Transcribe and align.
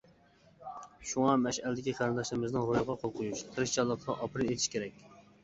شۇڭا 1.09 1.35
مەشئەلدىكى 1.41 1.93
قېرىنداشلىرىمىزنىڭ 1.99 2.65
روھىغا 2.71 2.97
قول 3.03 3.13
قويۇش، 3.19 3.45
تىرىشچانلىقىغا 3.53 4.19
ئاپىرىن 4.19 4.51
ئېيتىش 4.53 4.69
كېرەك. 4.79 5.07